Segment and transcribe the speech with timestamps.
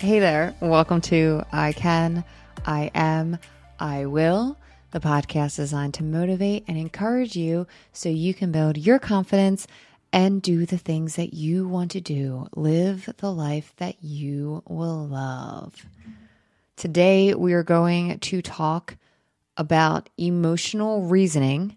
[0.00, 0.54] Hey there.
[0.60, 2.24] Welcome to I Can,
[2.64, 3.36] I Am,
[3.78, 4.56] I Will,
[4.92, 9.66] the podcast designed to motivate and encourage you so you can build your confidence
[10.10, 12.46] and do the things that you want to do.
[12.56, 15.84] Live the life that you will love.
[16.76, 18.96] Today, we are going to talk
[19.58, 21.76] about emotional reasoning,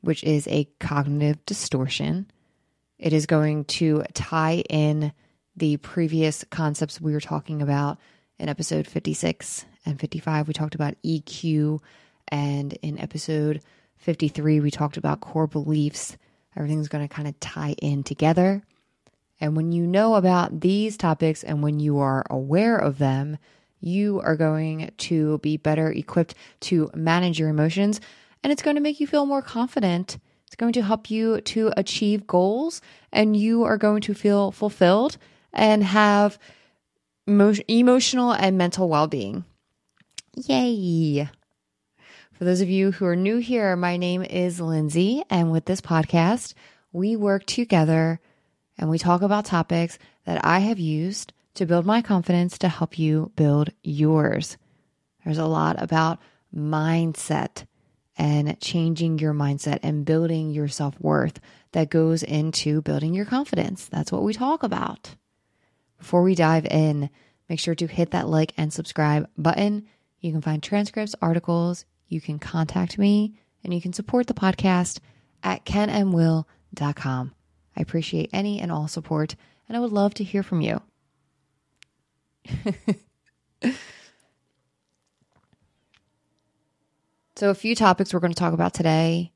[0.00, 2.30] which is a cognitive distortion.
[2.98, 5.12] It is going to tie in
[5.58, 7.98] the previous concepts we were talking about
[8.38, 10.48] in episode 56 and 55.
[10.48, 11.80] We talked about EQ,
[12.28, 13.62] and in episode
[13.96, 16.16] 53, we talked about core beliefs.
[16.56, 18.62] Everything's going to kind of tie in together.
[19.40, 23.38] And when you know about these topics and when you are aware of them,
[23.80, 28.00] you are going to be better equipped to manage your emotions
[28.42, 30.18] and it's going to make you feel more confident.
[30.46, 32.80] It's going to help you to achieve goals
[33.12, 35.18] and you are going to feel fulfilled
[35.52, 36.38] and have
[37.28, 39.44] emo- emotional and mental well being.
[40.34, 41.28] Yay!
[42.32, 45.80] For those of you who are new here, my name is Lindsay, and with this
[45.80, 46.54] podcast,
[46.92, 48.20] we work together
[48.78, 52.98] and we talk about topics that I have used to build my confidence to help
[52.98, 54.56] you build yours.
[55.24, 56.20] There's a lot about
[56.54, 57.64] mindset
[58.16, 61.40] and changing your mindset and building your self worth
[61.72, 63.88] that goes into building your confidence.
[63.88, 65.16] That's what we talk about.
[65.98, 67.10] Before we dive in,
[67.48, 69.86] make sure to hit that like and subscribe button.
[70.20, 75.00] You can find transcripts, articles, you can contact me, and you can support the podcast
[75.42, 77.34] at kenandwill.com.
[77.76, 79.36] I appreciate any and all support,
[79.68, 80.80] and I would love to hear from you.
[87.36, 89.32] so, a few topics we're going to talk about today.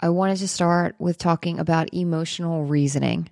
[0.00, 3.28] I wanted to start with talking about emotional reasoning.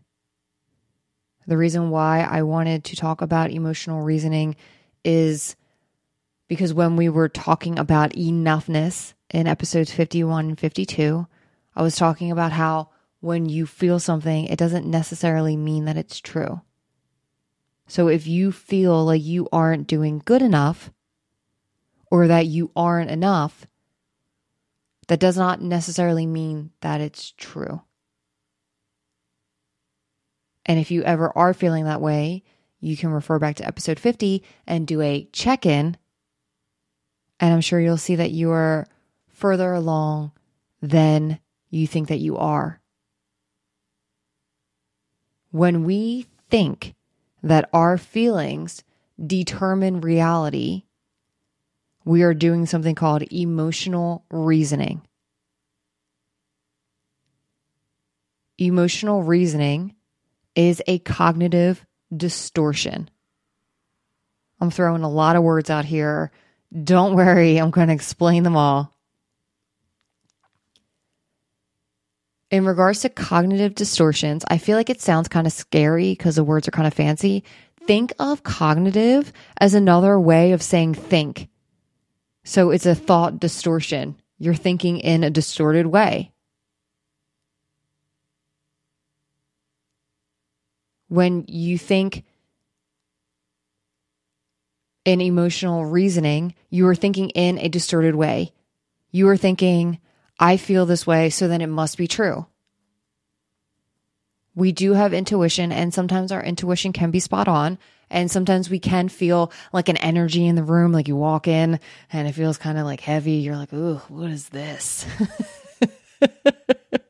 [1.47, 4.56] The reason why I wanted to talk about emotional reasoning
[5.05, 5.56] is
[6.48, 11.26] because when we were talking about enoughness in episodes 51 and 52,
[11.75, 16.20] I was talking about how when you feel something, it doesn't necessarily mean that it's
[16.20, 16.60] true.
[17.87, 20.91] So if you feel like you aren't doing good enough
[22.10, 23.66] or that you aren't enough,
[25.09, 27.82] that does not necessarily mean that it's true.
[30.66, 32.43] And if you ever are feeling that way,
[32.81, 35.97] you can refer back to episode 50 and do a check in.
[37.41, 38.87] And I'm sure you'll see that you are
[39.28, 40.32] further along
[40.82, 41.38] than
[41.71, 42.81] you think that you are.
[45.53, 46.94] When we think
[47.43, 48.82] that our feelings
[49.25, 50.82] determine reality,
[52.05, 55.03] we are doing something called emotional reasoning.
[58.59, 59.94] Emotional reasoning
[60.56, 61.84] is a cognitive
[62.15, 63.09] distortion.
[64.61, 66.33] I'm throwing a lot of words out here.
[66.83, 68.93] Don't worry, I'm going to explain them all.
[72.50, 76.44] In regards to cognitive distortions, I feel like it sounds kind of scary because the
[76.44, 77.44] words are kind of fancy.
[77.87, 81.49] Think of cognitive as another way of saying think.
[82.44, 84.17] So it's a thought distortion.
[84.38, 86.33] You're thinking in a distorted way.
[91.09, 92.25] When you think
[95.05, 98.53] in emotional reasoning, you are thinking in a distorted way.
[99.12, 100.00] You are thinking,
[100.39, 102.47] I feel this way, so then it must be true.
[104.55, 107.78] We do have intuition, and sometimes our intuition can be spot on.
[108.09, 111.81] And sometimes we can feel like an energy in the room, like you walk in
[112.12, 113.33] and it feels kind of like heavy.
[113.33, 115.05] You're like, ooh, what is this?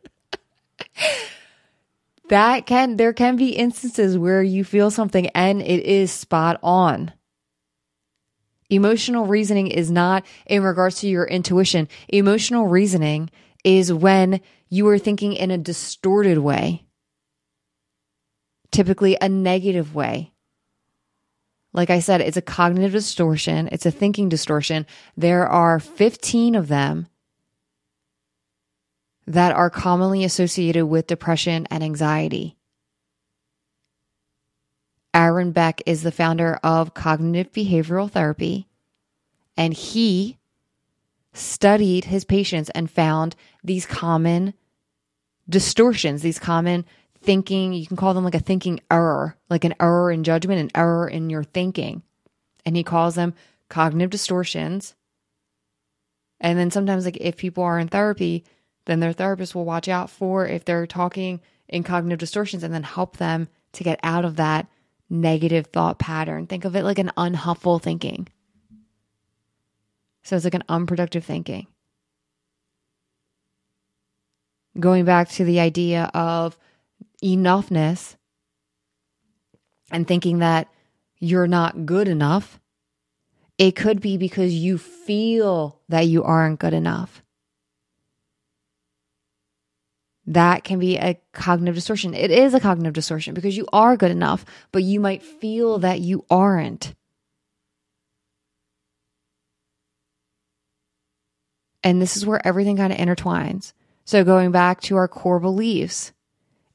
[2.29, 7.13] that can there can be instances where you feel something and it is spot on.
[8.69, 11.89] Emotional reasoning is not in regards to your intuition.
[12.09, 13.31] Emotional reasoning
[13.65, 16.87] is when you are thinking in a distorted way
[18.77, 20.33] typically a negative way.
[21.73, 23.69] Like i said it's a cognitive distortion.
[23.73, 24.87] It's a thinking distortion.
[25.17, 27.07] There are 15 of them
[29.27, 32.57] that are commonly associated with depression and anxiety.
[35.13, 38.69] Aaron Beck is the founder of cognitive behavioral therapy,
[39.57, 40.39] and he
[41.33, 43.35] studied his patients and found
[43.65, 44.55] these common
[45.49, 46.85] distortions, these common
[47.21, 50.71] thinking, you can call them like a thinking error, like an error in judgment, an
[50.75, 52.03] error in your thinking.
[52.65, 53.35] And he calls them
[53.69, 54.95] cognitive distortions.
[56.41, 58.45] And then sometimes, like if people are in therapy,
[58.87, 62.85] then their therapist will watch out for if they're talking in cognitive distortions and then
[62.85, 64.67] help them to get out of that
[65.11, 66.47] negative thought pattern.
[66.47, 68.29] Think of it like an unhelpful thinking.
[70.23, 71.67] So it's like an unproductive thinking.
[74.79, 76.59] Going back to the idea of
[77.23, 78.17] enoughness
[79.91, 80.69] and thinking that
[81.19, 82.61] you're not good enough,
[83.59, 87.23] it could be because you feel that you aren't good enough.
[90.27, 92.13] That can be a cognitive distortion.
[92.13, 96.01] It is a cognitive distortion because you are good enough, but you might feel that
[96.01, 96.95] you aren't.
[101.85, 103.73] And this is where everything kind of intertwines.
[104.05, 106.13] So, going back to our core beliefs,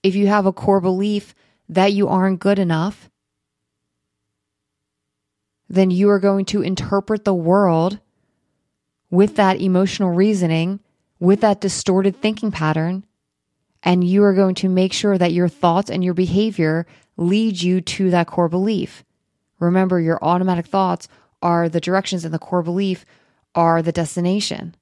[0.04, 1.36] if you have a core belief
[1.68, 3.10] that you aren't good enough,
[5.70, 8.00] then you are going to interpret the world
[9.10, 10.80] with that emotional reasoning,
[11.20, 13.06] with that distorted thinking pattern,
[13.84, 16.86] and you are going to make sure that your thoughts and your behavior
[17.18, 19.04] lead you to that core belief.
[19.60, 21.08] Remember, your automatic thoughts
[21.42, 23.06] are the directions, and the core belief
[23.56, 24.76] are the destination.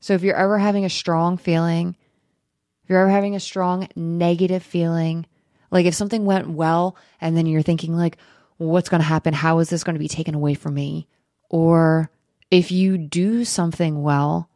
[0.00, 1.96] So if you're ever having a strong feeling,
[2.82, 5.26] if you're ever having a strong negative feeling,
[5.70, 8.18] like if something went well and then you're thinking like,
[8.56, 9.32] what's going to happen?
[9.32, 11.06] How is this going to be taken away from me?
[11.48, 12.10] Or
[12.50, 14.50] if you do something well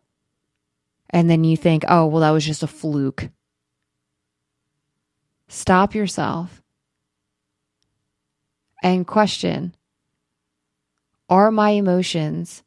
[1.10, 3.30] and then you think, oh, well, that was just a fluke.
[5.48, 6.62] Stop yourself
[8.82, 9.74] and question
[11.28, 12.62] Are my emotions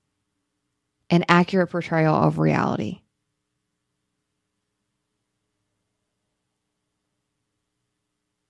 [1.09, 3.01] an accurate portrayal of reality?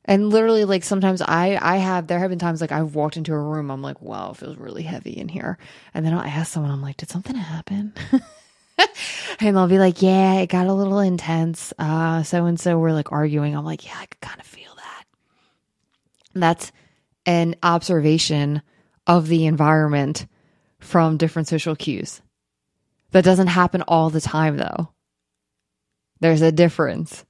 [0.06, 3.33] And literally, like sometimes I, I have, there have been times like I've walked into
[3.33, 5.59] a room, I'm like, wow, it feels really heavy in here.
[5.94, 7.94] And then I'll ask someone, I'm like, did something happen?
[9.40, 11.74] and they'll be like, yeah, it got a little intense.
[11.78, 13.56] Uh, so and so we're like arguing.
[13.56, 15.04] I'm like, yeah, I could kind of feel that.
[16.34, 16.72] That's
[17.26, 18.62] an observation
[19.08, 20.28] of the environment
[20.80, 22.22] from different social cues.
[23.12, 24.90] That doesn't happen all the time, though.
[26.20, 27.26] There's a difference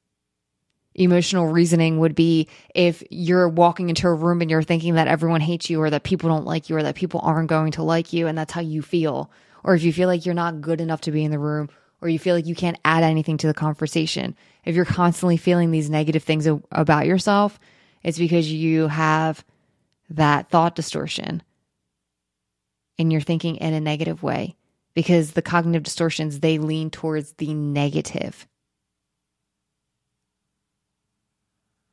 [0.99, 5.41] emotional reasoning would be if you're walking into a room and you're thinking that everyone
[5.41, 8.11] hates you or that people don't like you or that people aren't going to like
[8.11, 9.31] you and that's how you feel
[9.63, 11.69] or if you feel like you're not good enough to be in the room
[12.01, 14.35] or you feel like you can't add anything to the conversation.
[14.63, 17.59] If you're constantly feeling these negative things about yourself
[18.03, 19.43] it's because you have
[20.09, 21.43] that thought distortion.
[22.97, 24.55] And you're thinking in a negative way
[24.93, 28.47] because the cognitive distortions they lean towards the negative.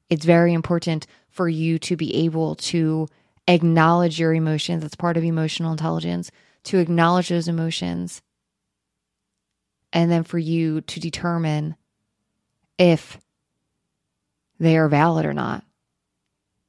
[0.09, 3.09] It's very important for you to be able to
[3.47, 4.83] acknowledge your emotions.
[4.83, 6.31] That's part of emotional intelligence,
[6.67, 8.23] to acknowledge those emotions.
[9.93, 11.77] And then for you to determine
[12.79, 13.19] if
[14.59, 15.65] they are valid or not.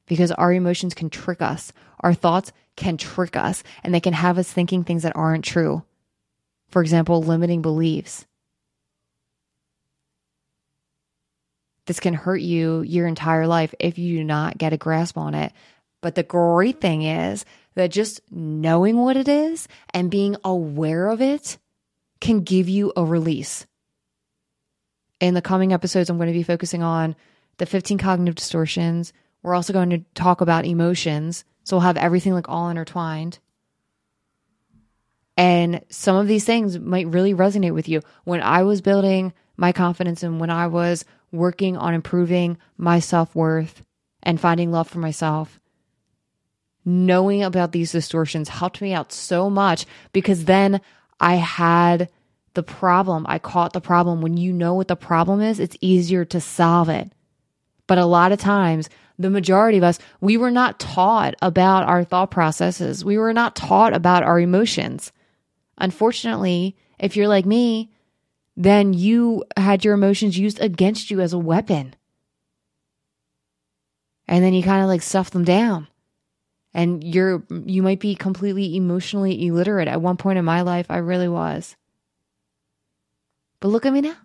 [0.06, 4.38] Because our emotions can trick us, our thoughts can trick us, and they can have
[4.38, 5.84] us thinking things that aren't true.
[6.70, 8.26] For example, limiting beliefs.
[11.88, 15.34] This can hurt you your entire life if you do not get a grasp on
[15.34, 15.54] it.
[16.02, 17.46] But the great thing is
[17.78, 21.60] that just knowing what it is and being aware of it
[22.20, 23.68] can give you a release.
[25.20, 27.16] In the coming episodes, I'm going to be focusing on
[27.58, 29.14] the 15 cognitive distortions.
[29.44, 31.46] We're also going to talk about emotions.
[31.66, 33.38] So we'll have everything like all intertwined.
[35.38, 38.02] And some of these things might really resonate with you.
[38.24, 43.36] When I was building my confidence and when I was working on improving my self
[43.36, 43.84] worth
[44.24, 45.60] and finding love for myself,
[46.88, 50.80] knowing about these distortions helped me out so much because then
[51.20, 52.10] I had
[52.54, 53.26] the problem.
[53.28, 54.22] I caught the problem.
[54.22, 57.12] When you know what the problem is, it's easier to solve it.
[57.88, 58.90] But a lot of times,
[59.20, 63.04] the majority of us, we were not taught about our thought processes.
[63.04, 65.12] We were not taught about our emotions.
[65.78, 67.92] Unfortunately, if you're like me,
[68.56, 71.96] then you had your emotions used against you as a weapon.
[74.26, 75.88] And then you kind of like stuff them down.
[76.74, 79.88] And you're you might be completely emotionally illiterate.
[79.88, 81.76] At one point in my life, I really was.
[83.60, 84.16] But look at me now.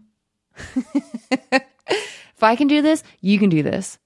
[1.50, 3.99] if I can do this, you can do this.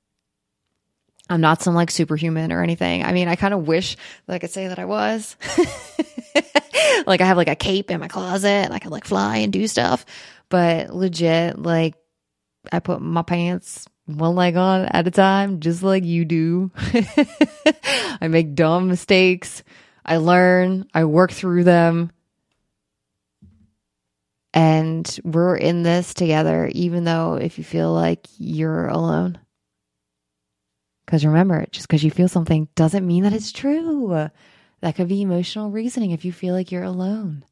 [1.28, 3.02] I'm not some like superhuman or anything.
[3.05, 5.37] I mean, I kind of wish that I could say that I was.
[7.07, 9.52] like I have like a cape in my closet and I can like fly and
[9.52, 10.07] do stuff.
[10.49, 11.95] But legit, like
[12.71, 16.71] I put my pants one leg on at a time, just like you do.
[18.21, 19.63] I make dumb mistakes.
[20.05, 22.13] I learn, I work through them.
[24.55, 29.39] And we're in this together, even though if you feel like you're alone.
[31.05, 34.31] Because remember, just because you feel something doesn't mean that it's true.
[34.81, 37.45] That could be emotional reasoning if you feel like you're alone.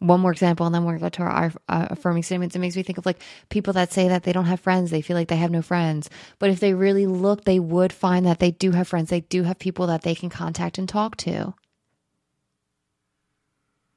[0.00, 2.56] One more example, and then we're going to our uh, affirming statements.
[2.56, 4.90] It makes me think of like people that say that they don't have friends.
[4.90, 6.08] They feel like they have no friends.
[6.38, 9.10] But if they really look, they would find that they do have friends.
[9.10, 11.54] They do have people that they can contact and talk to.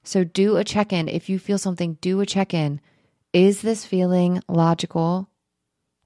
[0.03, 1.07] So do a check in.
[1.07, 2.81] If you feel something, do a check in.
[3.31, 5.29] Is this feeling logical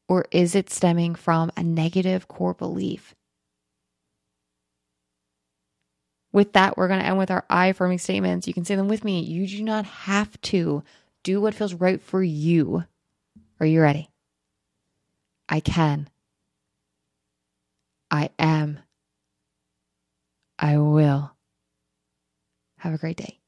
[0.08, 3.16] or is it stemming from a negative core belief?
[6.38, 8.48] With that, we're going to end with our I affirming statements.
[8.48, 9.22] You can say them with me.
[9.22, 10.84] You do not have to
[11.24, 12.84] do what feels right for you.
[13.60, 14.12] Are you ready?
[15.50, 16.10] I can.
[18.12, 18.78] I am.
[20.60, 21.32] I will.
[22.78, 23.40] Have a great day.